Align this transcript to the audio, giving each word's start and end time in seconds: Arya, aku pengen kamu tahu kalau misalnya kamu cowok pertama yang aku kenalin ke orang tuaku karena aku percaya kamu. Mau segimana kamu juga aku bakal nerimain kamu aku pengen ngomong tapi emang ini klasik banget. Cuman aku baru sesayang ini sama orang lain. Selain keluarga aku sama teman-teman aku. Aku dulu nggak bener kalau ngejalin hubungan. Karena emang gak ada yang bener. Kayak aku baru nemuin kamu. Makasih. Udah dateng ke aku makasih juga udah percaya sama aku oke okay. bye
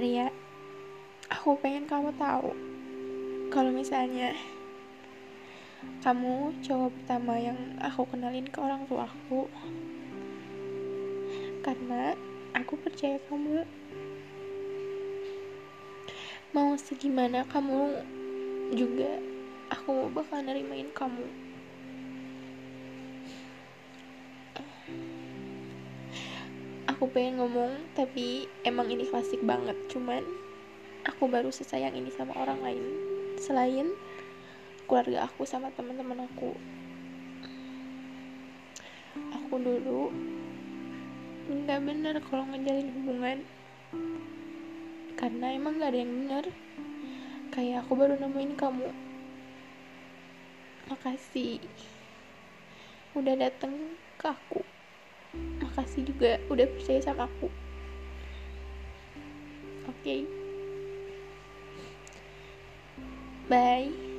Arya, 0.00 0.32
aku 1.28 1.60
pengen 1.60 1.84
kamu 1.84 2.16
tahu 2.16 2.56
kalau 3.52 3.68
misalnya 3.68 4.32
kamu 6.00 6.56
cowok 6.64 6.88
pertama 6.96 7.36
yang 7.36 7.76
aku 7.76 8.08
kenalin 8.08 8.48
ke 8.48 8.64
orang 8.64 8.88
tuaku 8.88 9.52
karena 11.60 12.16
aku 12.56 12.80
percaya 12.80 13.20
kamu. 13.28 13.68
Mau 16.56 16.80
segimana 16.80 17.44
kamu 17.44 18.00
juga 18.72 19.20
aku 19.68 20.08
bakal 20.16 20.40
nerimain 20.40 20.88
kamu 20.96 21.28
aku 27.00 27.16
pengen 27.16 27.40
ngomong 27.40 27.96
tapi 27.96 28.44
emang 28.60 28.92
ini 28.92 29.08
klasik 29.08 29.40
banget. 29.40 29.72
Cuman 29.88 30.20
aku 31.08 31.32
baru 31.32 31.48
sesayang 31.48 31.96
ini 31.96 32.12
sama 32.12 32.36
orang 32.36 32.60
lain. 32.60 32.84
Selain 33.40 33.96
keluarga 34.84 35.24
aku 35.24 35.48
sama 35.48 35.72
teman-teman 35.72 36.28
aku. 36.28 36.52
Aku 39.32 39.54
dulu 39.56 40.12
nggak 41.48 41.80
bener 41.88 42.20
kalau 42.20 42.44
ngejalin 42.52 42.92
hubungan. 42.92 43.48
Karena 45.16 45.56
emang 45.56 45.80
gak 45.80 45.96
ada 45.96 46.04
yang 46.04 46.12
bener. 46.12 46.44
Kayak 47.48 47.88
aku 47.88 47.96
baru 47.96 48.20
nemuin 48.20 48.52
kamu. 48.60 48.92
Makasih. 50.92 51.64
Udah 53.16 53.40
dateng 53.40 53.96
ke 54.20 54.28
aku 54.28 54.79
makasih 55.34 56.02
juga 56.06 56.40
udah 56.50 56.66
percaya 56.70 57.00
sama 57.02 57.28
aku 57.30 57.48
oke 59.86 59.96
okay. 60.00 60.26
bye 63.46 64.09